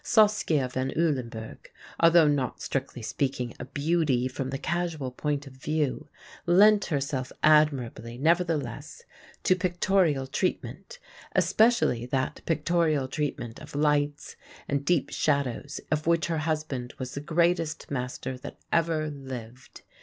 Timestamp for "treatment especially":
10.25-12.07